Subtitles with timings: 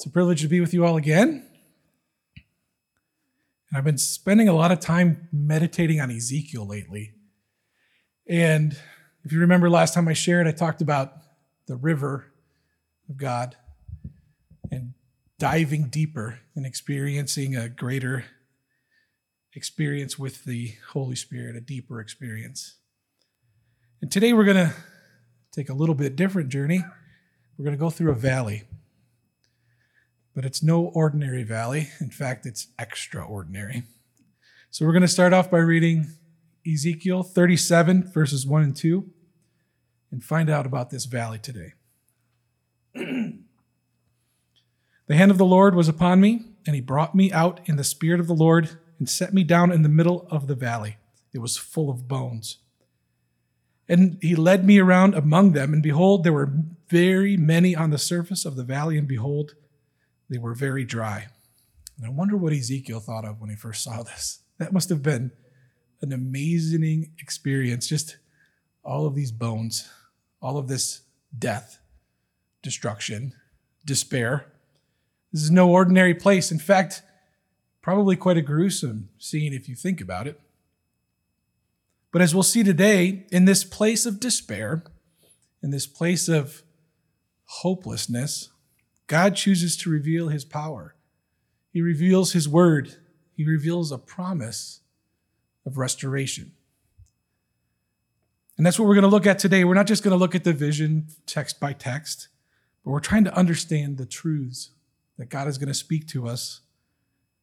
[0.00, 1.44] It's a privilege to be with you all again.
[3.68, 7.12] And I've been spending a lot of time meditating on Ezekiel lately.
[8.26, 8.74] And
[9.24, 11.12] if you remember last time I shared, I talked about
[11.66, 12.32] the river
[13.10, 13.56] of God
[14.70, 14.94] and
[15.38, 18.24] diving deeper and experiencing a greater
[19.54, 22.76] experience with the Holy Spirit, a deeper experience.
[24.00, 24.74] And today we're going to
[25.52, 26.82] take a little bit different journey.
[27.58, 28.64] We're going to go through a valley.
[30.34, 31.88] But it's no ordinary valley.
[32.00, 33.84] In fact, it's extraordinary.
[34.70, 36.06] So we're going to start off by reading
[36.66, 39.10] Ezekiel 37, verses 1 and 2,
[40.12, 41.72] and find out about this valley today.
[42.94, 43.40] the
[45.08, 48.20] hand of the Lord was upon me, and he brought me out in the spirit
[48.20, 50.98] of the Lord and set me down in the middle of the valley.
[51.32, 52.58] It was full of bones.
[53.88, 56.52] And he led me around among them, and behold, there were
[56.88, 59.54] very many on the surface of the valley, and behold,
[60.30, 61.26] they were very dry.
[61.98, 64.40] And I wonder what Ezekiel thought of when he first saw this.
[64.58, 65.32] That must have been
[66.00, 67.88] an amazing experience.
[67.88, 68.16] Just
[68.82, 69.90] all of these bones,
[70.40, 71.02] all of this
[71.36, 71.80] death,
[72.62, 73.34] destruction,
[73.84, 74.46] despair.
[75.32, 76.50] This is no ordinary place.
[76.50, 77.02] In fact,
[77.82, 80.40] probably quite a gruesome scene if you think about it.
[82.12, 84.84] But as we'll see today, in this place of despair,
[85.62, 86.62] in this place of
[87.44, 88.50] hopelessness,
[89.10, 90.94] God chooses to reveal his power.
[91.72, 92.94] He reveals his word.
[93.36, 94.82] He reveals a promise
[95.66, 96.52] of restoration.
[98.56, 99.64] And that's what we're going to look at today.
[99.64, 102.28] We're not just going to look at the vision text by text,
[102.84, 104.70] but we're trying to understand the truths
[105.18, 106.60] that God is going to speak to us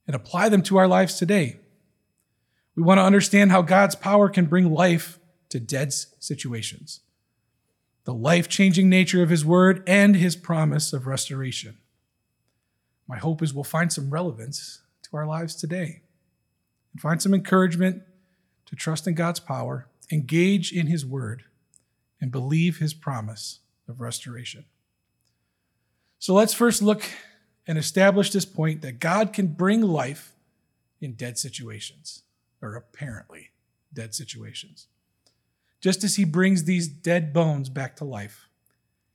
[0.06, 1.60] and apply them to our lives today.
[2.78, 7.02] We want to understand how God's power can bring life to dead situations,
[8.08, 11.77] the life changing nature of His word, and His promise of restoration.
[13.05, 16.03] My hope is we'll find some relevance to our lives today
[16.94, 18.03] and find some encouragement
[18.67, 21.43] to trust in God's power, engage in His word,
[22.21, 23.59] and believe His promise
[23.89, 24.64] of restoration.
[26.17, 27.03] So let's first look
[27.67, 30.32] and establish this point that God can bring life
[31.02, 32.23] in dead situations
[32.61, 33.49] or apparently
[33.93, 34.87] dead situations.
[35.80, 38.49] Just as he brings these dead bones back to life,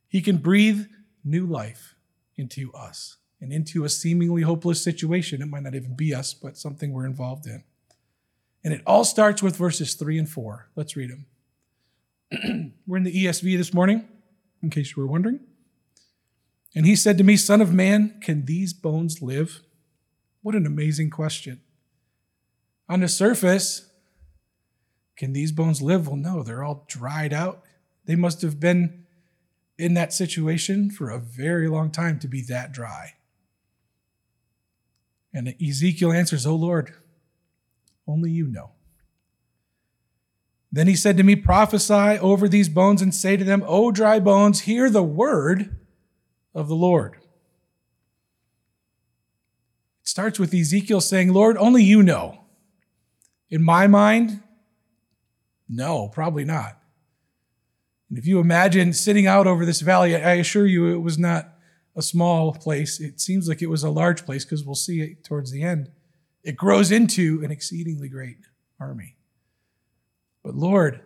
[0.07, 0.85] he can breathe
[1.23, 1.95] new life
[2.35, 5.41] into us and into a seemingly hopeless situation.
[5.41, 7.63] It might not even be us, but something we're involved in.
[8.63, 10.69] And it all starts with verses three and four.
[10.75, 12.73] Let's read them.
[12.87, 14.07] we're in the ESV this morning,
[14.61, 15.41] in case you were wondering.
[16.75, 19.61] And he said to me, Son of man, can these bones live?
[20.41, 21.61] What an amazing question.
[22.89, 23.89] On the surface,
[25.15, 26.07] can these bones live?
[26.07, 27.63] Well, no, they're all dried out.
[28.05, 29.05] They must have been
[29.77, 33.13] in that situation for a very long time to be that dry.
[35.33, 36.93] And Ezekiel answers, Oh Lord,
[38.07, 38.71] only you know.
[40.71, 44.19] Then he said to me, Prophesy over these bones and say to them, O dry
[44.19, 45.77] bones, hear the word
[46.53, 47.15] of the Lord.
[50.01, 52.41] It starts with Ezekiel saying, Lord, only you know.
[53.49, 54.42] In my mind,
[55.75, 56.79] no, probably not.
[58.09, 61.49] And if you imagine sitting out over this valley, I assure you it was not
[61.95, 62.99] a small place.
[62.99, 65.89] It seems like it was a large place because we'll see it towards the end.
[66.43, 68.37] It grows into an exceedingly great
[68.79, 69.15] army.
[70.43, 71.01] But Lord,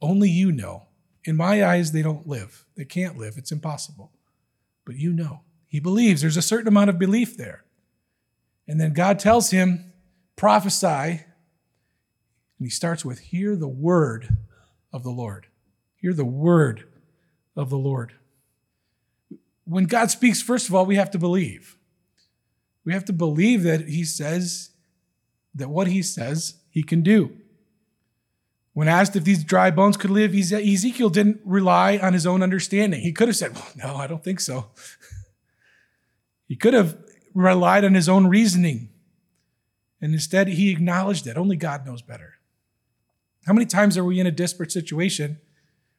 [0.00, 0.84] only you know.
[1.24, 2.64] In my eyes, they don't live.
[2.76, 3.34] They can't live.
[3.36, 4.12] It's impossible.
[4.84, 5.40] But you know.
[5.66, 6.22] He believes.
[6.22, 7.64] There's a certain amount of belief there.
[8.66, 9.92] And then God tells him,
[10.36, 11.24] prophesy.
[12.58, 14.36] And he starts with, Hear the word
[14.92, 15.46] of the Lord.
[15.96, 16.84] Hear the word
[17.56, 18.12] of the Lord.
[19.64, 21.76] When God speaks, first of all, we have to believe.
[22.84, 24.70] We have to believe that he says
[25.54, 27.36] that what he says he can do.
[28.72, 33.00] When asked if these dry bones could live, Ezekiel didn't rely on his own understanding.
[33.00, 34.70] He could have said, well, No, I don't think so.
[36.46, 36.96] he could have
[37.34, 38.90] relied on his own reasoning.
[40.00, 42.37] And instead, he acknowledged that only God knows better.
[43.48, 45.38] How many times are we in a desperate situation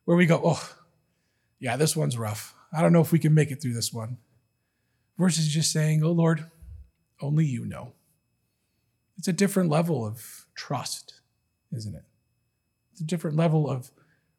[0.06, 0.76] where we go, oh,
[1.58, 2.54] yeah, this one's rough.
[2.72, 4.18] I don't know if we can make it through this one.
[5.18, 6.46] Versus just saying, oh, Lord,
[7.24, 7.94] only you know.
[9.18, 11.22] It's a different level of trust,
[11.76, 12.04] isn't it?
[12.92, 13.90] It's a different level of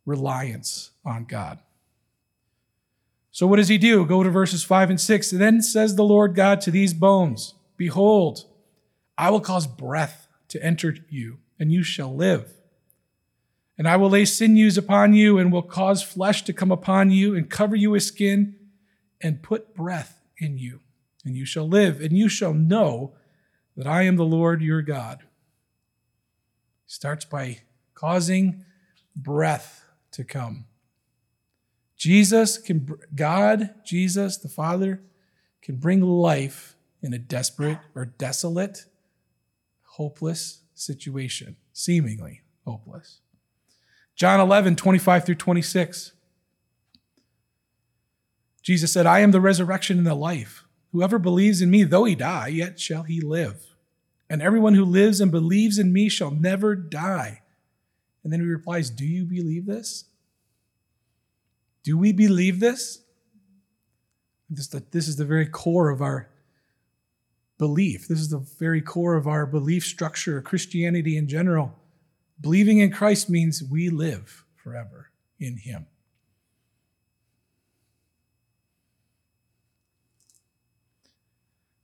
[0.06, 1.58] reliance on God.
[3.32, 4.06] So, what does he do?
[4.06, 5.30] Go to verses 5 and 6.
[5.32, 8.44] then says the Lord God to these bones Behold,
[9.18, 12.59] I will cause breath to enter you, and you shall live.
[13.80, 17.34] And I will lay sinews upon you, and will cause flesh to come upon you,
[17.34, 18.56] and cover you with skin,
[19.22, 20.80] and put breath in you,
[21.24, 23.14] and you shall live, and you shall know
[23.78, 25.20] that I am the Lord your God.
[26.84, 27.62] He starts by
[27.94, 28.66] causing
[29.16, 30.66] breath to come.
[31.96, 35.00] Jesus can, God, Jesus, the Father,
[35.62, 38.84] can bring life in a desperate or desolate,
[39.84, 43.20] hopeless situation, seemingly hopeless.
[44.20, 46.12] John 11, 25 through 26.
[48.60, 50.64] Jesus said, I am the resurrection and the life.
[50.92, 53.74] Whoever believes in me, though he die, yet shall he live.
[54.28, 57.40] And everyone who lives and believes in me shall never die.
[58.22, 60.04] And then he replies, Do you believe this?
[61.82, 63.00] Do we believe this?
[64.50, 66.28] This, this is the very core of our
[67.56, 68.06] belief.
[68.06, 71.74] This is the very core of our belief structure, Christianity in general.
[72.40, 75.86] Believing in Christ means we live forever in Him.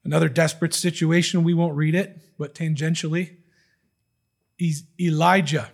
[0.04, 3.36] Another desperate situation, we won't read it, but tangentially,
[4.58, 5.70] is Elijah.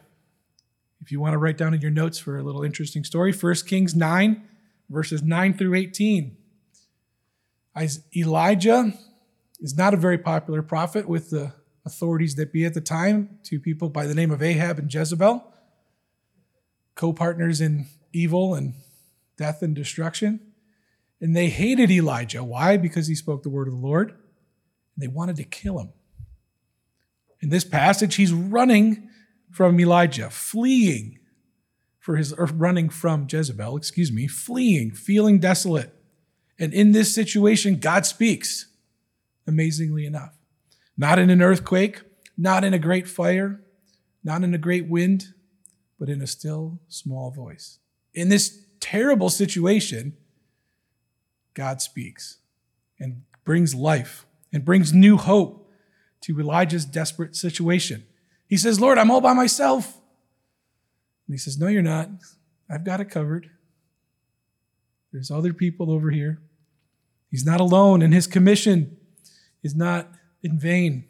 [1.01, 3.55] If you want to write down in your notes for a little interesting story, 1
[3.67, 4.43] Kings 9,
[4.89, 6.37] verses 9 through 18.
[8.17, 8.93] Elijah
[9.61, 11.53] is not a very popular prophet with the
[11.85, 15.45] authorities that be at the time, two people by the name of Ahab and Jezebel,
[16.95, 18.75] co partners in evil and
[19.37, 20.41] death and destruction.
[21.21, 22.43] And they hated Elijah.
[22.43, 22.77] Why?
[22.77, 25.93] Because he spoke the word of the Lord and they wanted to kill him.
[27.41, 29.09] In this passage, he's running
[29.51, 31.19] from Elijah, fleeing
[31.99, 35.95] for his, or running from Jezebel, excuse me, fleeing, feeling desolate.
[36.59, 38.67] And in this situation, God speaks,
[39.47, 40.35] amazingly enough.
[40.97, 42.03] Not in an earthquake,
[42.37, 43.61] not in a great fire,
[44.23, 45.35] not in a great wind,
[45.99, 47.79] but in a still small voice.
[48.15, 50.17] In this terrible situation,
[51.55, 52.39] God speaks
[52.99, 55.71] and brings life and brings new hope
[56.23, 58.05] to Elijah's desperate situation.
[58.47, 59.95] He says, Lord, I'm all by myself.
[61.27, 62.11] And he says, No, you're not.
[62.71, 63.51] I've got it covered.
[65.13, 66.41] There's other people over here.
[67.31, 68.97] He's not alone, and his commission
[69.63, 70.11] is not
[70.43, 71.05] in vain.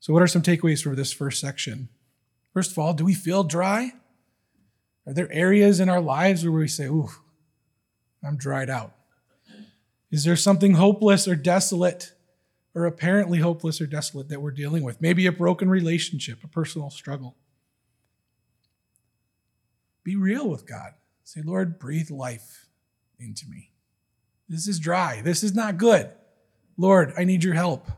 [0.00, 1.88] So, what are some takeaways for this first section?
[2.52, 3.92] First of all, do we feel dry?
[5.06, 7.10] Are there areas in our lives where we say, Ooh,
[8.22, 8.94] I'm dried out?
[10.10, 12.12] Is there something hopeless or desolate,
[12.74, 15.00] or apparently hopeless or desolate that we're dealing with?
[15.00, 17.36] Maybe a broken relationship, a personal struggle.
[20.04, 20.92] Be real with God.
[21.24, 22.66] Say, Lord, breathe life
[23.18, 23.71] into me.
[24.52, 25.22] This is dry.
[25.22, 26.10] This is not good.
[26.76, 27.90] Lord, I need your help.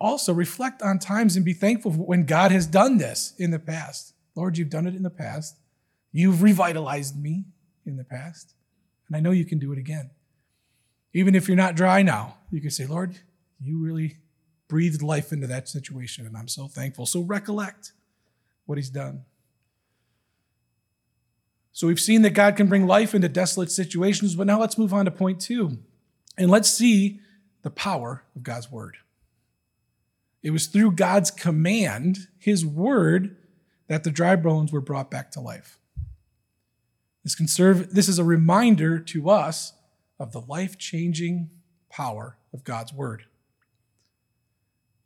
[0.00, 4.14] Also reflect on times and be thankful when God has done this in the past.
[4.36, 5.56] Lord, you've done it in the past.
[6.12, 7.46] You've revitalized me
[7.84, 8.54] in the past.
[9.08, 10.10] And I know you can do it again.
[11.12, 13.18] Even if you're not dry now, you can say, Lord,
[13.60, 14.18] you really
[14.68, 17.04] breathed life into that situation, and I'm so thankful.
[17.04, 17.92] So recollect
[18.66, 19.24] what He's done.
[21.72, 24.92] So we've seen that God can bring life into desolate situations, but now let's move
[24.92, 25.78] on to point two.
[26.36, 27.20] And let's see
[27.62, 28.96] the power of God's word.
[30.42, 33.36] It was through God's command, his word,
[33.88, 35.78] that the dry bones were brought back to life.
[37.24, 39.72] This, can serve, this is a reminder to us
[40.18, 41.50] of the life changing
[41.90, 43.24] power of God's word.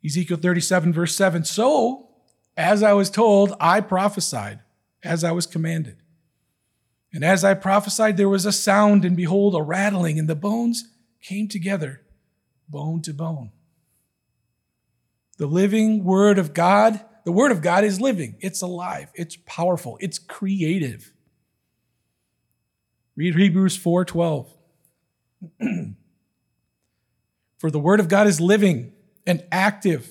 [0.04, 2.08] Ezekiel 37, verse 7 So,
[2.56, 4.60] as I was told, I prophesied,
[5.02, 6.01] as I was commanded.
[7.12, 10.88] And as I prophesied, there was a sound, and behold, a rattling, and the bones
[11.20, 12.02] came together,
[12.68, 13.50] bone to bone.
[15.38, 19.98] The living word of God, the word of God is living, it's alive, it's powerful,
[20.00, 21.12] it's creative.
[23.14, 24.46] Read Hebrews 4:12.
[27.58, 28.92] For the word of God is living
[29.26, 30.10] and active,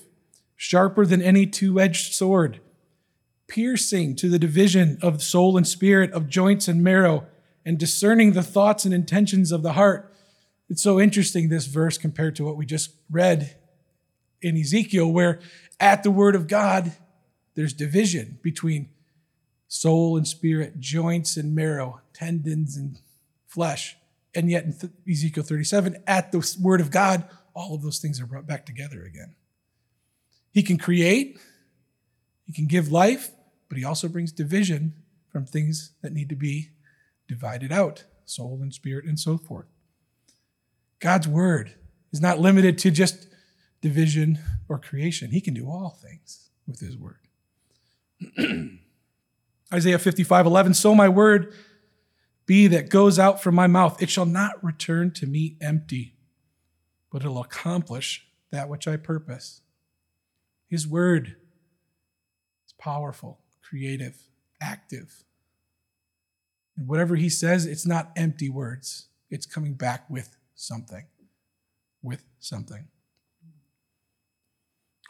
[0.56, 2.62] sharper than any two-edged sword,
[3.52, 7.28] piercing to the division of soul and spirit, of joints and marrow,
[7.66, 10.14] and discerning the thoughts and intentions of the heart.
[10.70, 13.58] It's so interesting, this verse, compared to what we just read
[14.42, 15.42] in Ezekiel, where
[15.82, 16.94] at the word of God,
[17.56, 18.88] there's division between
[19.68, 23.00] soul and spirit, joints and marrow, tendons and
[23.48, 23.98] flesh.
[24.34, 28.26] And yet in Ezekiel 37, at the word of God, all of those things are
[28.26, 29.36] brought back together again.
[30.54, 31.38] He can create,
[32.46, 33.32] he can give life,
[33.72, 34.94] but he also brings division
[35.30, 36.72] from things that need to be
[37.26, 39.68] divided out soul and spirit and so forth.
[41.00, 41.76] God's word
[42.12, 43.30] is not limited to just
[43.80, 47.20] division or creation, he can do all things with his word.
[49.74, 51.54] Isaiah 55 11, so my word
[52.46, 56.18] be that goes out from my mouth, it shall not return to me empty,
[57.10, 59.62] but it'll accomplish that which I purpose.
[60.68, 61.38] His word
[62.68, 63.41] is powerful,
[63.72, 64.18] creative,
[64.62, 65.24] active.
[66.76, 71.06] And whatever he says, it's not empty words, it's coming back with something.
[72.04, 72.90] With something.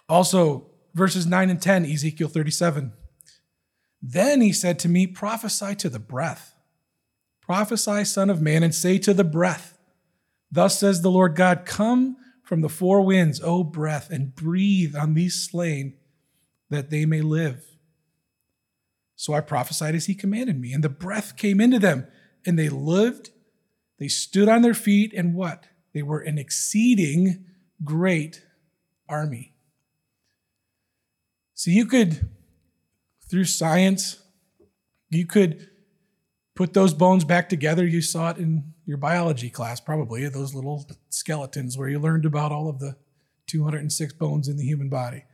[0.08, 2.94] Also, verses 9 and 10, Ezekiel 37.
[4.00, 6.54] Then he said to me, Prophesy to the breath.
[7.42, 9.78] Prophesy, Son of Man, and say to the breath,
[10.52, 15.16] Thus says the Lord God, Come from the four winds, O breath, and breathe on
[15.16, 15.96] these slain,
[16.70, 17.71] that they may live.
[19.22, 22.08] So I prophesied as he commanded me, and the breath came into them,
[22.44, 23.30] and they lived.
[24.00, 25.68] They stood on their feet, and what?
[25.94, 27.46] They were an exceeding
[27.84, 28.44] great
[29.08, 29.54] army.
[31.54, 32.32] So you could
[33.30, 34.20] through science.
[35.12, 35.70] You could
[36.56, 37.86] put those bones back together.
[37.86, 42.52] You saw it in your biology class, probably, those little skeletons where you learned about
[42.52, 42.96] all of the
[43.46, 45.26] 206 bones in the human body.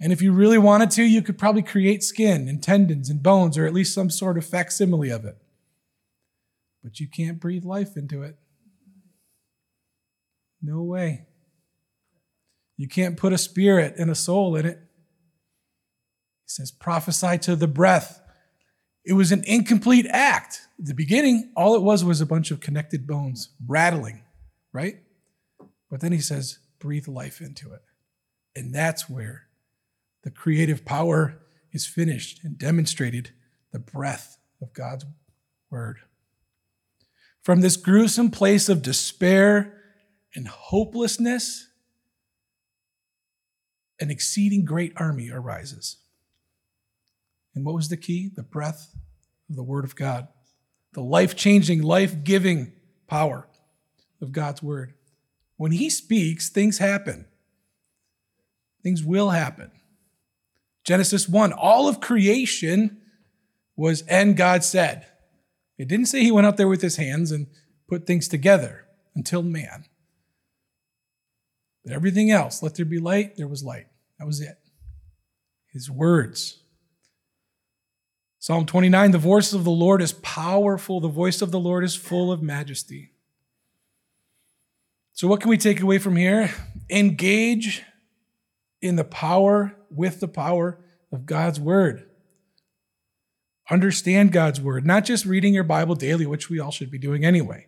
[0.00, 3.56] And if you really wanted to, you could probably create skin and tendons and bones,
[3.56, 5.38] or at least some sort of facsimile of it.
[6.84, 8.36] But you can't breathe life into it.
[10.62, 11.26] No way.
[12.76, 14.78] You can't put a spirit and a soul in it.
[16.44, 18.20] He says, prophesy to the breath.
[19.04, 20.60] It was an incomplete act.
[20.78, 24.24] At the beginning, all it was was a bunch of connected bones rattling,
[24.72, 24.96] right?
[25.90, 27.80] But then he says, breathe life into it.
[28.54, 29.45] And that's where
[30.26, 31.38] the creative power
[31.70, 33.30] is finished and demonstrated
[33.70, 35.04] the breath of God's
[35.70, 35.98] word.
[37.44, 39.80] From this gruesome place of despair
[40.34, 41.68] and hopelessness,
[44.00, 45.98] an exceeding great army arises.
[47.54, 48.28] And what was the key?
[48.34, 48.96] The breath
[49.48, 50.26] of the Word of God,
[50.94, 52.72] the life changing, life giving
[53.06, 53.46] power
[54.20, 54.94] of God's Word.
[55.56, 57.26] When He speaks, things happen.
[58.82, 59.70] Things will happen.
[60.86, 62.98] Genesis 1, all of creation
[63.76, 65.04] was, and God said.
[65.78, 67.48] It didn't say He went out there with His hands and
[67.88, 69.86] put things together until man.
[71.84, 73.88] But everything else, let there be light, there was light.
[74.20, 74.56] That was it.
[75.72, 76.62] His words.
[78.38, 81.96] Psalm 29 The voice of the Lord is powerful, the voice of the Lord is
[81.96, 83.10] full of majesty.
[85.14, 86.54] So, what can we take away from here?
[86.88, 87.82] Engage
[88.80, 90.78] in the power, with the power
[91.12, 92.08] of God's word.
[93.70, 97.24] Understand God's word, not just reading your Bible daily, which we all should be doing
[97.24, 97.66] anyway.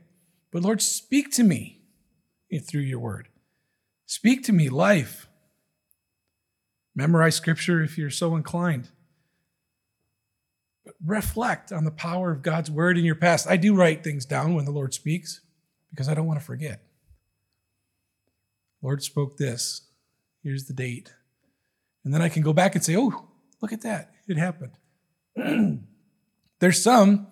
[0.53, 1.83] But Lord, speak to me
[2.67, 3.29] through your word.
[4.07, 5.29] Speak to me life.
[6.95, 8.91] Memorize scripture if you're so inclined
[11.05, 13.49] reflect on the power of God's word in your past.
[13.49, 15.41] I do write things down when the Lord speaks
[15.91, 16.83] because I don't want to forget.
[18.83, 19.83] Lord spoke this.
[20.43, 21.13] Here's the date.
[22.05, 23.29] And then I can go back and say, oh,
[23.61, 24.13] look at that.
[24.27, 24.73] It happened.
[26.61, 27.27] There's some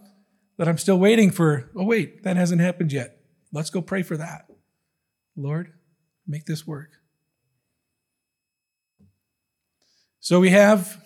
[0.58, 1.70] that I'm still waiting for.
[1.74, 3.20] Oh, wait, that hasn't happened yet.
[3.52, 4.50] Let's go pray for that.
[5.36, 5.72] Lord,
[6.26, 6.90] make this work.
[10.20, 11.00] So we have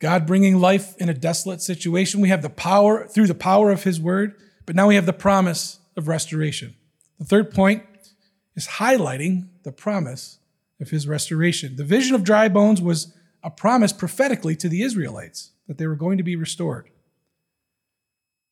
[0.00, 2.20] God bringing life in a desolate situation.
[2.20, 4.34] We have the power through the power of His word,
[4.66, 6.74] but now we have the promise of restoration.
[7.18, 7.84] The third point
[8.56, 10.38] is highlighting the promise
[10.80, 11.76] of His restoration.
[11.76, 15.96] The vision of dry bones was a promise prophetically to the Israelites that they were
[15.96, 16.90] going to be restored.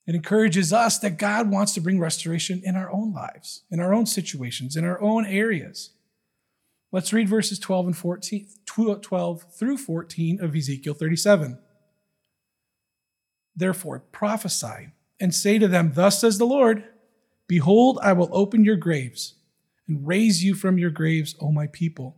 [0.07, 3.93] It encourages us that God wants to bring restoration in our own lives, in our
[3.93, 5.91] own situations, in our own areas.
[6.91, 8.49] Let's read verses 12 and 14,
[9.03, 11.59] 12 through 14 of Ezekiel 37.
[13.55, 16.85] Therefore, prophesy and say to them, Thus says the Lord,
[17.47, 19.35] Behold, I will open your graves
[19.87, 22.18] and raise you from your graves, O my people,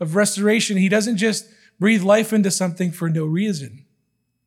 [0.00, 1.46] of restoration, he doesn't just
[1.78, 3.84] breathe life into something for no reason.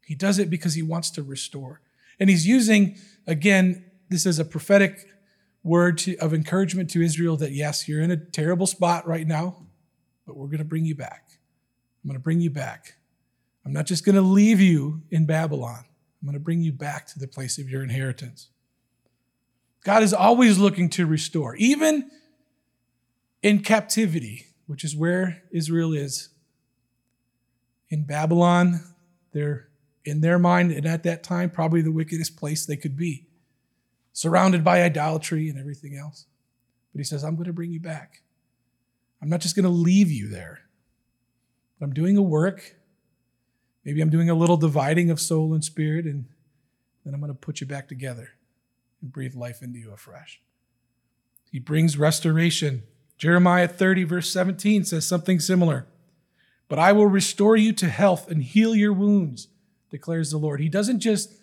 [0.06, 1.82] He does it because he wants to restore.
[2.20, 5.08] And he's using, again, this is a prophetic
[5.64, 9.66] word to, of encouragement to Israel that yes, you're in a terrible spot right now,
[10.28, 11.40] but we're going to bring you back.
[12.04, 12.96] I'm going to bring you back.
[13.66, 15.86] I'm not just going to leave you in Babylon.
[16.22, 18.50] I'm going to bring you back to the place of your inheritance.
[19.84, 22.10] God is always looking to restore, even
[23.42, 26.30] in captivity, which is where Israel is.
[27.90, 28.82] In Babylon,
[29.34, 29.70] they're
[30.06, 33.28] in their mind, and at that time, probably the wickedest place they could be,
[34.12, 36.26] surrounded by idolatry and everything else.
[36.94, 38.22] But he says, I'm going to bring you back.
[39.22, 40.62] I'm not just going to leave you there.
[41.82, 42.76] I'm doing a work.
[43.84, 46.26] Maybe I'm doing a little dividing of soul and spirit, and
[47.04, 48.30] then I'm going to put you back together
[49.02, 50.42] and breathe life into you afresh.
[51.52, 52.84] He brings restoration.
[53.24, 55.88] Jeremiah 30, verse 17 says something similar.
[56.68, 59.48] But I will restore you to health and heal your wounds,
[59.90, 60.60] declares the Lord.
[60.60, 61.34] He doesn't just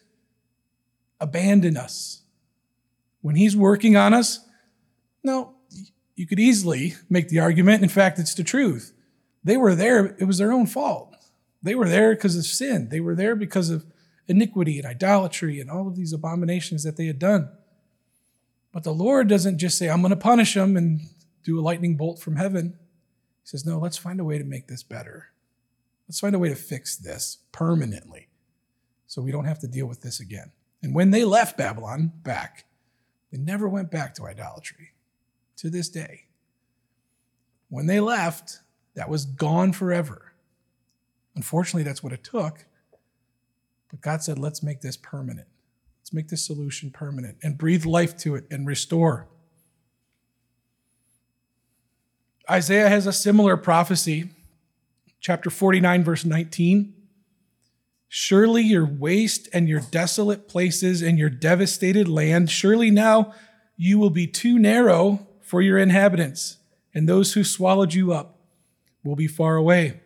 [1.22, 2.20] abandon us.
[3.22, 4.46] When He's working on us,
[5.24, 5.54] no,
[6.16, 7.82] you could easily make the argument.
[7.82, 8.92] In fact, it's the truth.
[9.42, 11.16] They were there, it was their own fault.
[11.62, 13.86] They were there because of sin, they were there because of
[14.28, 17.48] iniquity and idolatry and all of these abominations that they had done.
[18.70, 21.08] But the Lord doesn't just say, I'm going to punish them and
[21.44, 22.78] do a lightning bolt from heaven.
[23.42, 25.28] He says, No, let's find a way to make this better.
[26.08, 28.28] Let's find a way to fix this permanently
[29.06, 30.52] so we don't have to deal with this again.
[30.82, 32.64] And when they left Babylon back,
[33.30, 34.92] they never went back to idolatry
[35.58, 36.24] to this day.
[37.68, 38.58] When they left,
[38.94, 40.32] that was gone forever.
[41.36, 42.66] Unfortunately, that's what it took.
[43.88, 45.48] But God said, let's make this permanent.
[46.00, 49.28] Let's make this solution permanent and breathe life to it and restore.
[52.50, 54.28] Isaiah has a similar prophecy,
[55.20, 56.92] chapter 49, verse 19.
[58.08, 63.32] Surely your waste and your desolate places and your devastated land, surely now
[63.76, 66.56] you will be too narrow for your inhabitants,
[66.92, 68.40] and those who swallowed you up
[69.04, 70.00] will be far away.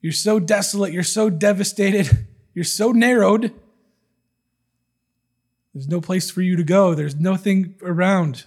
[0.00, 3.52] You're so desolate, you're so devastated, you're so narrowed.
[5.74, 8.46] There's no place for you to go, there's nothing around.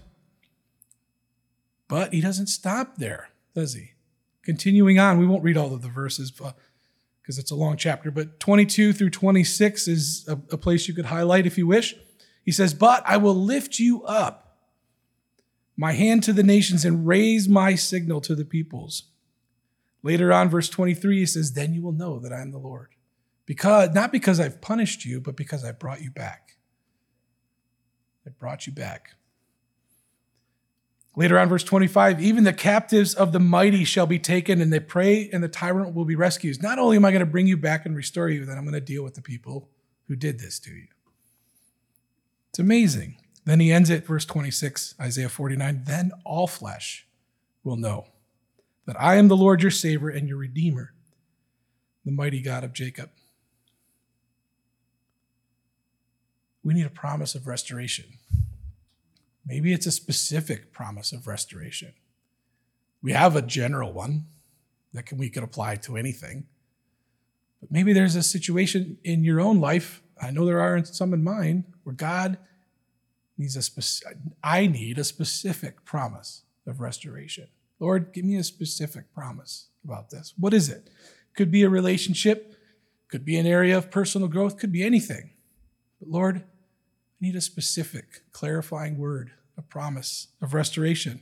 [1.88, 3.92] But he doesn't stop there, does he?
[4.44, 8.40] Continuing on, we won't read all of the verses because it's a long chapter, but
[8.40, 11.96] 22 through 26 is a, a place you could highlight if you wish.
[12.44, 14.60] He says, But I will lift you up,
[15.76, 19.10] my hand to the nations, and raise my signal to the peoples.
[20.04, 22.90] Later on, verse 23, he says, Then you will know that I am the Lord.
[23.48, 26.58] Because not because I've punished you, but because I brought you back.
[28.26, 29.16] I brought you back.
[31.18, 34.82] Later on, verse 25, even the captives of the mighty shall be taken, and the
[34.82, 36.62] prey and the tyrant will be rescued.
[36.62, 38.74] Not only am I going to bring you back and restore you, then I'm going
[38.74, 39.70] to deal with the people
[40.08, 40.88] who did this to you.
[42.50, 43.18] It's amazing.
[43.46, 45.84] Then he ends it, verse 26, Isaiah 49.
[45.86, 47.08] Then all flesh
[47.64, 48.08] will know
[48.86, 50.94] that I am the Lord your Savior and your Redeemer,
[52.04, 53.10] the mighty God of Jacob.
[56.64, 58.06] We need a promise of restoration.
[59.46, 61.94] Maybe it's a specific promise of restoration.
[63.02, 64.26] We have a general one
[64.94, 66.46] that can, we could apply to anything.
[67.62, 71.24] But maybe there's a situation in your own life, I know there are some in
[71.24, 72.38] mine, where God
[73.38, 77.48] needs a specific, I need a specific promise of restoration.
[77.80, 80.34] Lord, give me a specific promise about this.
[80.38, 80.90] What is it?
[81.36, 82.56] Could be a relationship,
[83.10, 85.32] could be an area of personal growth, could be anything.
[86.00, 86.44] But Lord,
[87.22, 91.22] I need a specific, clarifying word, a promise of restoration.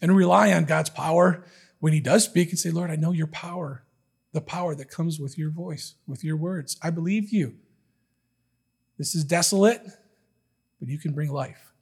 [0.00, 1.44] And rely on God's power
[1.80, 3.84] when He does speak and say, Lord, I know your power,
[4.32, 6.76] the power that comes with your voice, with your words.
[6.82, 7.56] I believe you.
[8.98, 9.82] This is desolate,
[10.78, 11.72] but you can bring life.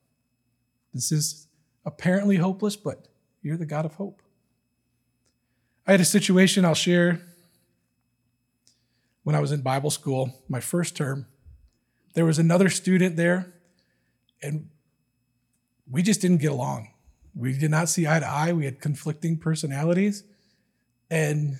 [0.93, 1.47] This is
[1.85, 3.09] apparently hopeless, but
[3.43, 4.23] you're the God of hope.
[5.87, 7.21] I had a situation I'll share
[9.23, 11.27] when I was in Bible school, my first term.
[12.15, 13.53] There was another student there,
[14.43, 14.69] and
[15.89, 16.89] we just didn't get along.
[17.35, 18.53] We did not see eye to eye.
[18.53, 20.25] We had conflicting personalities.
[21.11, 21.59] And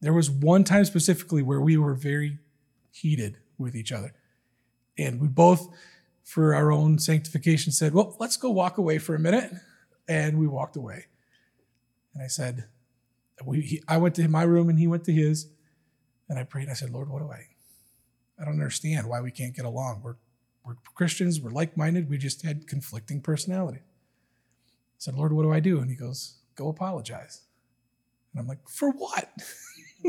[0.00, 2.38] there was one time specifically where we were very
[2.90, 4.14] heated with each other.
[4.98, 5.68] And we both,
[6.24, 9.50] for our own sanctification, said, Well, let's go walk away for a minute.
[10.08, 11.06] And we walked away.
[12.14, 12.64] And I said,
[13.44, 15.48] we, he, I went to my room and he went to his.
[16.28, 16.68] And I prayed.
[16.68, 17.46] I said, Lord, what do I?
[18.40, 20.00] I don't understand why we can't get along.
[20.02, 20.16] We're,
[20.64, 21.40] we're Christians.
[21.40, 22.08] We're like minded.
[22.08, 23.80] We just had conflicting personality.
[23.80, 25.80] I said, Lord, what do I do?
[25.80, 27.42] And he goes, Go apologize.
[28.32, 29.30] And I'm like, For what?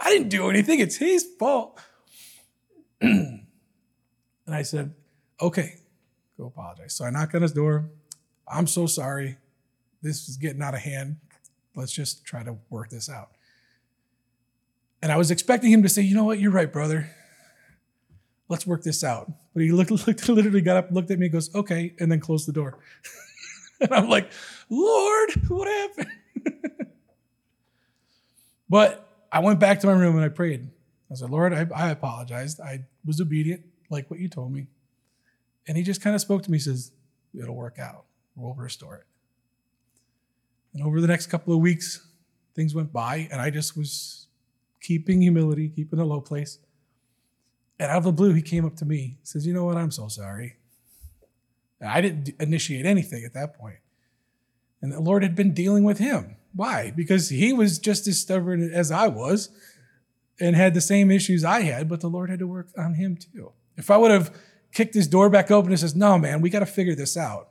[0.00, 0.80] I didn't do anything.
[0.80, 1.80] It's his fault.
[3.00, 3.46] and
[4.46, 4.94] I said,
[5.40, 5.76] Okay,
[6.36, 6.94] go apologize.
[6.94, 7.90] So I knock on his door.
[8.46, 9.36] I'm so sorry
[10.02, 11.16] this is getting out of hand.
[11.74, 13.30] Let's just try to work this out.
[15.02, 17.10] And I was expecting him to say, you know what, you're right, brother.
[18.48, 19.30] Let's work this out.
[19.54, 22.48] But he looked, looked literally got up, looked at me, goes, okay, and then closed
[22.48, 22.78] the door.
[23.80, 24.30] and I'm like,
[24.68, 26.10] Lord, what happened?
[28.68, 30.68] but I went back to my room and I prayed.
[31.10, 32.60] I said, Lord, I, I apologized.
[32.60, 34.68] I was obedient, like what you told me.
[35.66, 36.92] And he just kind of spoke to me, says,
[37.38, 38.04] It'll work out.
[38.36, 39.04] We'll restore it.
[40.72, 42.06] And over the next couple of weeks,
[42.54, 44.27] things went by, and I just was
[44.88, 46.58] keeping humility, keeping a low place.
[47.78, 49.76] And out of the blue, he came up to me, says, You know what?
[49.76, 50.56] I'm so sorry.
[51.86, 53.80] I didn't initiate anything at that point.
[54.80, 56.36] And the Lord had been dealing with him.
[56.54, 56.90] Why?
[56.90, 59.50] Because he was just as stubborn as I was
[60.40, 63.16] and had the same issues I had, but the Lord had to work on him
[63.16, 63.52] too.
[63.76, 64.34] If I would have
[64.72, 67.50] kicked his door back open and says, No, man, we got to figure this out,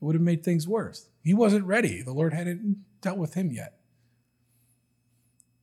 [0.00, 1.08] it would have made things worse.
[1.22, 2.02] He wasn't ready.
[2.02, 3.79] The Lord hadn't dealt with him yet.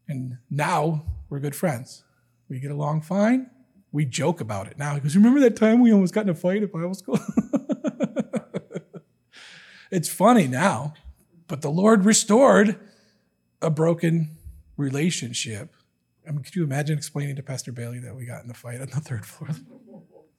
[0.08, 2.04] And now we're good friends.
[2.50, 3.50] We get along fine.
[3.92, 4.96] We joke about it now.
[4.96, 7.20] He goes, Remember that time we almost got in a fight at Bible school?
[9.92, 10.94] it's funny now,
[11.48, 12.80] but the Lord restored
[13.62, 14.38] a broken
[14.76, 15.74] relationship.
[16.28, 18.82] I mean, could you imagine explaining to Pastor Bailey that we got in a fight
[18.82, 19.50] on the third floor?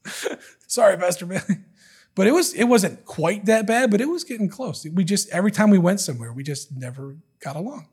[0.66, 1.58] Sorry, Pastor Bailey.
[2.14, 4.84] But it was it wasn't quite that bad, but it was getting close.
[4.92, 7.86] We just every time we went somewhere, we just never got along.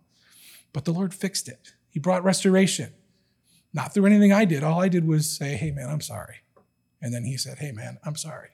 [0.75, 1.71] But the Lord fixed it.
[1.89, 2.91] He brought restoration.
[3.71, 4.61] Not through anything I did.
[4.61, 6.41] All I did was say, "Hey man, I'm sorry."
[7.01, 8.49] And then he said, "Hey man, I'm sorry."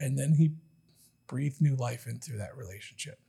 [0.00, 0.52] And then he
[1.26, 3.20] breathed new life into that relationship,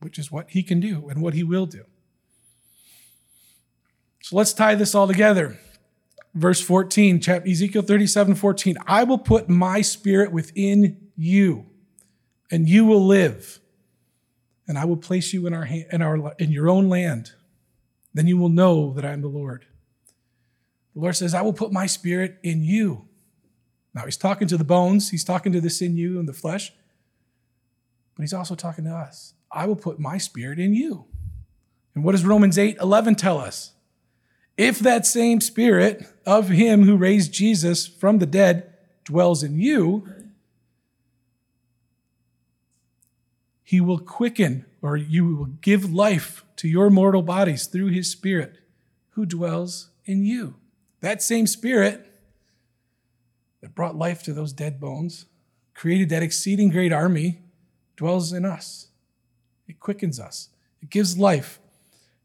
[0.00, 1.84] which is what he can do and what he will do.
[4.22, 5.56] So let's tie this all together
[6.34, 8.76] verse 14, chapter Ezekiel 37, 14.
[8.88, 11.66] I will put my spirit within you,
[12.50, 13.60] and you will live.
[14.68, 17.32] And I will place you in our in our in your own land.
[18.14, 19.66] Then you will know that I am the Lord.
[20.94, 23.06] The Lord says, I will put my spirit in you.
[23.94, 26.72] Now he's talking to the bones, he's talking to the sinew and the flesh,
[28.14, 29.34] but he's also talking to us.
[29.50, 31.06] I will put my spirit in you.
[31.94, 33.72] And what does Romans 8 11 tell us?
[34.56, 38.72] If that same spirit of him who raised Jesus from the dead
[39.04, 40.08] dwells in you,
[43.66, 48.58] he will quicken or you will give life to your mortal bodies through his spirit
[49.10, 50.54] who dwells in you.
[51.00, 52.06] That same spirit
[53.60, 55.24] that brought life to those dead bones,
[55.74, 57.40] created that exceeding great army,
[57.96, 58.86] dwells in us.
[59.66, 60.50] It quickens us,
[60.80, 61.58] it gives life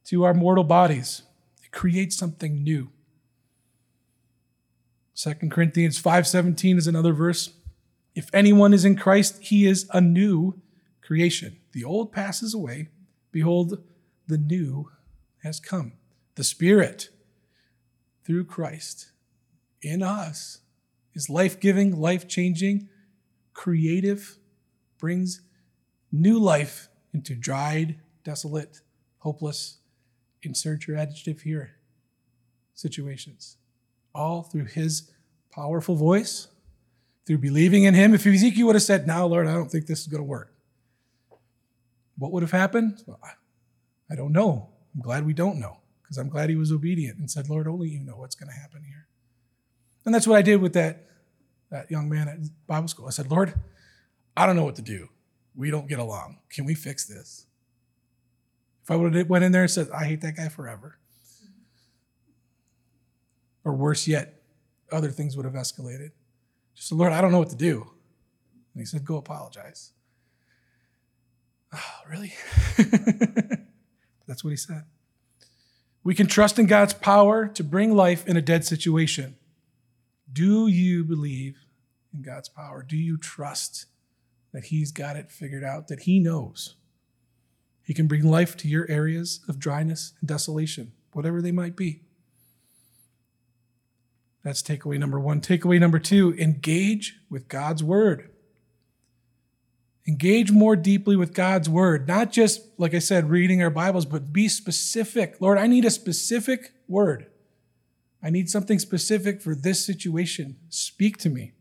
[0.05, 1.23] to our mortal bodies
[1.63, 2.91] it creates something new.
[5.15, 7.49] 2 Corinthians 5:17 is another verse.
[8.13, 10.61] If anyone is in Christ, he is a new
[11.11, 11.57] creation.
[11.73, 12.87] The old passes away,
[13.33, 13.83] behold,
[14.27, 14.91] the new
[15.43, 15.91] has come.
[16.35, 17.09] The Spirit
[18.23, 19.11] through Christ
[19.81, 20.59] in us
[21.13, 22.87] is life-giving, life-changing,
[23.51, 24.37] creative,
[24.99, 25.41] brings
[26.13, 28.79] new life into dried, desolate,
[29.17, 29.79] hopeless,
[30.43, 31.71] insert your adjective here
[32.73, 33.57] situations.
[34.15, 35.11] All through his
[35.51, 36.47] powerful voice,
[37.27, 38.13] through believing in him.
[38.13, 40.50] If Ezekiel would have said, Now, Lord, I don't think this is going to work,
[42.21, 43.01] what would have happened?
[43.07, 43.19] Well,
[44.11, 44.69] I don't know.
[44.93, 47.89] I'm glad we don't know because I'm glad he was obedient and said, Lord, only
[47.89, 49.07] you know what's going to happen here.
[50.05, 51.07] And that's what I did with that,
[51.71, 53.07] that young man at Bible school.
[53.07, 53.55] I said, Lord,
[54.37, 55.09] I don't know what to do.
[55.55, 56.37] We don't get along.
[56.51, 57.47] Can we fix this?
[58.83, 60.99] If I would have went in there and said, I hate that guy forever.
[63.65, 64.43] Or worse yet,
[64.91, 66.11] other things would have escalated.
[66.75, 67.89] Just said, Lord, I don't know what to do.
[68.75, 69.93] And he said, Go apologize.
[71.73, 72.33] Oh, really?
[74.27, 74.83] That's what he said.
[76.03, 79.35] We can trust in God's power to bring life in a dead situation.
[80.31, 81.57] Do you believe
[82.13, 82.83] in God's power?
[82.83, 83.85] Do you trust
[84.51, 86.75] that He's got it figured out, that He knows?
[87.83, 92.01] He can bring life to your areas of dryness and desolation, whatever they might be.
[94.43, 95.41] That's takeaway number one.
[95.41, 98.29] Takeaway number two engage with God's word.
[100.11, 104.33] Engage more deeply with God's word, not just, like I said, reading our Bibles, but
[104.33, 105.37] be specific.
[105.39, 107.27] Lord, I need a specific word.
[108.21, 110.57] I need something specific for this situation.
[110.67, 111.53] Speak to me.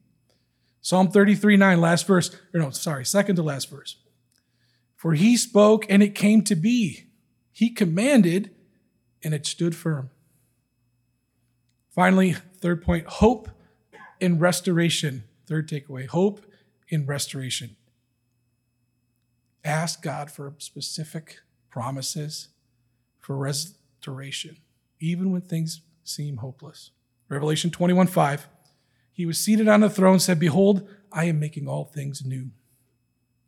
[0.81, 3.99] Psalm 33 9, last verse, or no, sorry, second to last verse.
[4.97, 7.05] For he spoke and it came to be.
[7.53, 8.51] He commanded
[9.23, 10.11] and it stood firm.
[11.89, 13.49] Finally, third point hope
[14.19, 15.23] in restoration.
[15.47, 16.45] Third takeaway hope
[16.89, 17.77] in restoration.
[19.65, 22.49] Ask God for specific promises
[23.19, 24.57] for restoration
[25.01, 26.91] even when things seem hopeless.
[27.29, 28.49] Revelation 21 5.
[29.13, 32.51] He was seated on the throne, and said, Behold, I am making all things new.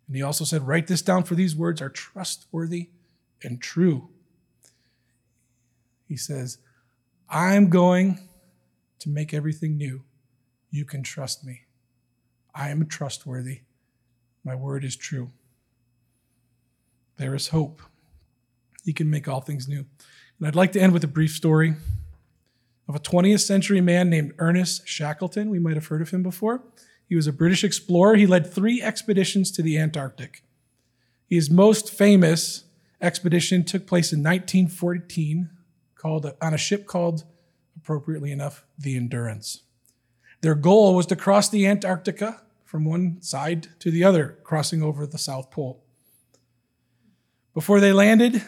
[0.07, 2.91] And he also said, Write this down, for these words are trustworthy
[3.43, 4.09] and true.
[6.09, 6.59] He says,
[7.29, 8.29] I'm going
[8.99, 10.03] to make everything new.
[10.71, 11.63] You can trust me.
[12.55, 13.61] I am trustworthy.
[14.45, 15.31] My word is true.
[17.23, 17.83] There is hope.
[18.85, 19.87] He can make all things new.
[20.39, 21.77] And I'd like to end with a brief story
[22.89, 25.49] of a 20th century man named Ernest Shackleton.
[25.49, 26.65] We might have heard of him before.
[27.09, 28.17] He was a British explorer.
[28.17, 30.43] He led three expeditions to the Antarctic.
[31.29, 32.65] His most famous
[33.01, 35.49] expedition took place in 1914
[35.95, 37.23] called on a ship called
[37.77, 39.63] appropriately enough the Endurance.
[40.41, 45.07] Their goal was to cross the Antarctica from one side to the other, crossing over
[45.07, 45.85] the South Pole.
[47.55, 48.43] Before they landed,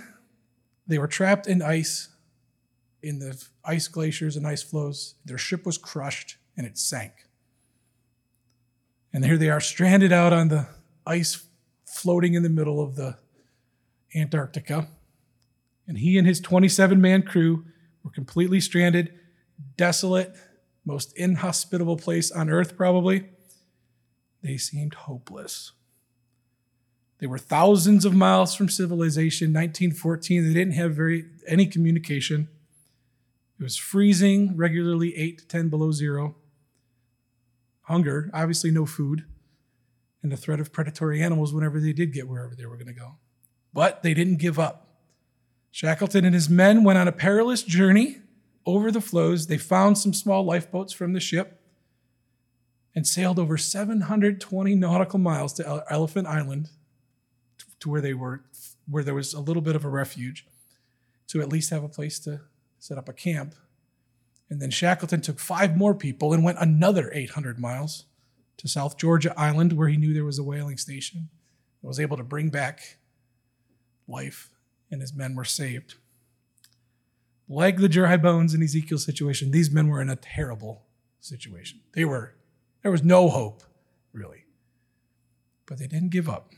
[0.87, 2.09] they were trapped in ice
[3.03, 5.17] in the ice glaciers and ice floes.
[5.27, 7.13] Their ship was crushed and it sank.
[9.13, 10.67] And here they are stranded out on the
[11.07, 11.45] ice,
[11.87, 13.19] floating in the middle of the
[14.15, 14.89] Antarctica.
[15.87, 17.67] And he and his 27 man crew
[18.03, 19.13] were completely stranded,
[19.77, 20.35] desolate,
[20.85, 23.27] most inhospitable place on earth, probably.
[24.43, 25.73] They seemed hopeless.
[27.25, 29.47] They were thousands of miles from civilization.
[29.47, 32.49] 1914, they didn't have very any communication.
[33.59, 36.37] It was freezing, regularly 8 to 10 below zero.
[37.85, 39.25] Hunger, obviously no food,
[40.23, 42.93] and the threat of predatory animals whenever they did get wherever they were going to
[42.93, 43.15] go.
[43.73, 44.87] But they didn't give up.
[45.71, 48.19] Shackleton and his men went on a perilous journey
[48.67, 49.47] over the floes.
[49.47, 51.59] They found some small lifeboats from the ship
[52.95, 56.69] and sailed over 720 nautical miles to Elephant Island
[57.85, 58.43] to where they were
[58.89, 60.47] where there was a little bit of a refuge
[61.29, 62.41] to at least have a place to
[62.79, 63.55] set up a camp.
[64.51, 68.07] And then Shackleton took five more people and went another 800 miles
[68.59, 71.29] to South Georgia Island, where he knew there was a whaling station,
[71.83, 72.99] and was able to bring back
[74.07, 74.51] life,
[74.91, 75.95] and his men were saved.
[77.49, 80.85] Like the dry bones in Ezekiel's situation, these men were in a terrible
[81.21, 81.81] situation.
[81.93, 82.35] They were,
[82.83, 83.63] there was no hope,
[84.13, 84.45] really.
[85.67, 86.53] But they didn't give up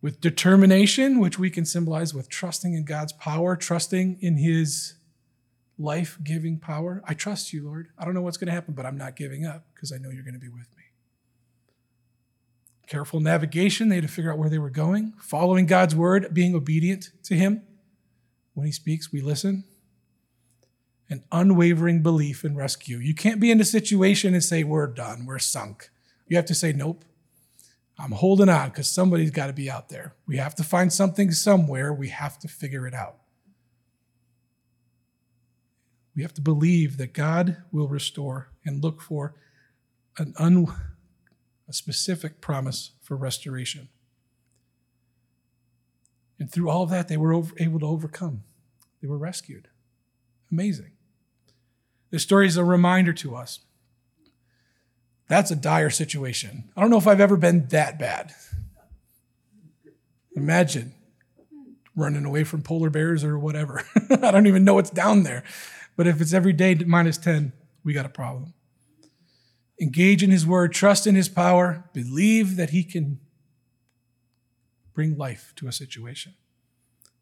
[0.00, 4.94] with determination, which we can symbolize with trusting in God's power, trusting in His
[5.78, 7.02] life giving power.
[7.06, 7.88] I trust you, Lord.
[7.98, 10.10] I don't know what's going to happen, but I'm not giving up because I know
[10.10, 10.84] you're going to be with me.
[12.86, 16.54] Careful navigation, they had to figure out where they were going, following God's word, being
[16.54, 17.62] obedient to Him.
[18.54, 19.64] When He speaks, we listen.
[21.08, 22.98] An unwavering belief in rescue.
[22.98, 25.90] You can't be in a situation and say, We're done, we're sunk.
[26.28, 27.04] You have to say, Nope,
[27.98, 30.14] I'm holding on because somebody's got to be out there.
[30.26, 31.92] We have to find something somewhere.
[31.92, 33.16] We have to figure it out.
[36.14, 39.34] We have to believe that God will restore and look for
[40.18, 40.66] an un,
[41.68, 43.88] a specific promise for restoration.
[46.38, 48.44] And through all of that, they were over, able to overcome.
[49.00, 49.68] They were rescued.
[50.50, 50.92] Amazing.
[52.10, 53.60] This story is a reminder to us
[55.28, 56.70] that's a dire situation.
[56.76, 58.32] I don't know if I've ever been that bad.
[60.36, 60.94] Imagine
[61.96, 63.82] running away from polar bears or whatever.
[64.10, 65.42] I don't even know what's down there.
[65.96, 68.52] But if it's every day minus 10, we got a problem.
[69.80, 73.18] Engage in his word, trust in his power, believe that he can
[74.94, 76.34] bring life to a situation.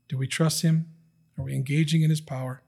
[0.09, 0.91] Do we trust him?
[1.39, 2.63] Are we engaging in his power?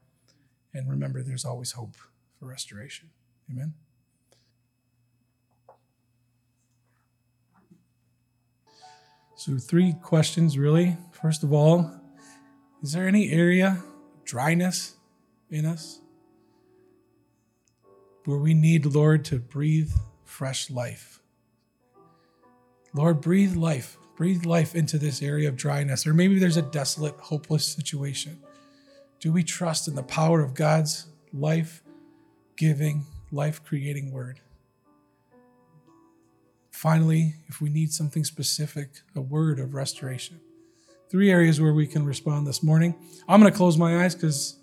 [0.72, 1.96] And remember, there's always hope
[2.38, 3.10] for restoration.
[3.50, 3.74] Amen.
[9.38, 10.96] So, three questions really.
[11.12, 11.90] First of all,
[12.82, 13.82] is there any area
[14.14, 14.96] of dryness
[15.50, 16.00] in us
[18.24, 19.92] where we need, Lord, to breathe
[20.24, 21.20] fresh life?
[22.94, 23.98] Lord, breathe life.
[24.16, 26.06] Breathe life into this area of dryness.
[26.06, 28.38] Or maybe there's a desolate, hopeless situation.
[29.20, 31.82] Do we trust in the power of God's life
[32.56, 34.40] giving, life creating word?
[36.76, 40.38] Finally, if we need something specific, a word of restoration.
[41.08, 42.94] Three areas where we can respond this morning.
[43.26, 44.58] I'm going to close my eyes because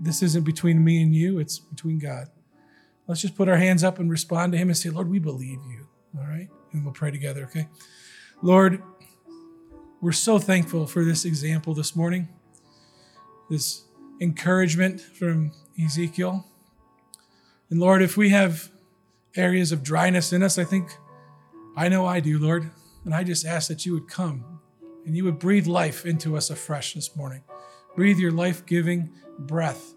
[0.00, 2.26] this isn't between me and you, it's between God.
[3.06, 5.60] Let's just put our hands up and respond to Him and say, Lord, we believe
[5.70, 5.86] you.
[6.18, 6.48] All right?
[6.72, 7.68] And we'll pray together, okay?
[8.42, 8.82] Lord,
[10.00, 12.28] we're so thankful for this example this morning,
[13.48, 13.84] this
[14.20, 16.44] encouragement from Ezekiel.
[17.70, 18.72] And Lord, if we have
[19.36, 20.98] areas of dryness in us, I think
[21.76, 22.70] I know I do, Lord.
[23.04, 24.60] And I just ask that you would come
[25.04, 27.42] and you would breathe life into us afresh this morning.
[27.96, 29.94] Breathe your life giving breath.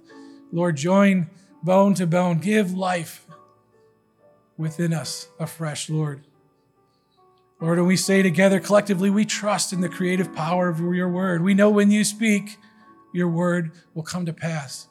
[0.51, 1.29] Lord, join
[1.63, 2.39] bone to bone.
[2.39, 3.27] Give life
[4.57, 6.21] within us afresh, Lord.
[7.61, 11.41] Lord, when we say together collectively, we trust in the creative power of your word.
[11.41, 12.57] We know when you speak,
[13.13, 14.87] your word will come to pass.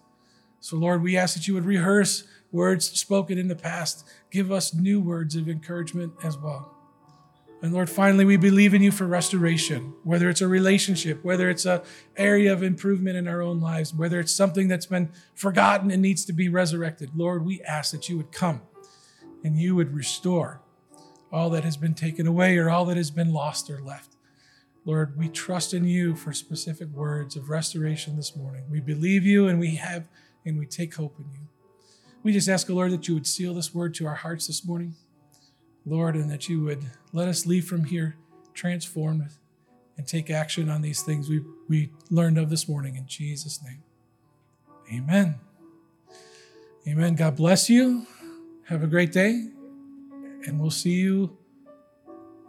[0.61, 4.09] So, Lord, we ask that you would rehearse words spoken in the past.
[4.31, 6.74] Give us new words of encouragement as well.
[7.63, 11.65] And Lord, finally, we believe in you for restoration, whether it's a relationship, whether it's
[11.65, 11.81] an
[12.17, 16.27] area of improvement in our own lives, whether it's something that's been forgotten and needs
[16.27, 17.11] to be resurrected.
[17.15, 18.61] Lord, we ask that you would come
[19.43, 20.61] and you would restore
[21.33, 24.15] all that has been taken away or all that has been lost or left.
[24.85, 28.65] Lord, we trust in you for specific words of restoration this morning.
[28.71, 30.07] We believe you and we have
[30.45, 31.49] and we take hope in you.
[32.23, 34.95] We just ask, Lord, that you would seal this word to our hearts this morning.
[35.87, 38.17] Lord, and that you would let us leave from here
[38.55, 39.29] transformed
[39.97, 43.83] and take action on these things we, we learned of this morning in Jesus' name.
[44.93, 45.37] Amen.
[46.87, 47.15] Amen.
[47.15, 48.07] God bless you.
[48.65, 49.49] Have a great day.
[50.47, 51.37] And we'll see you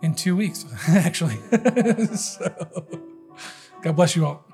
[0.02, 1.38] in two weeks, actually.
[2.16, 3.02] so,
[3.82, 4.46] God bless you all.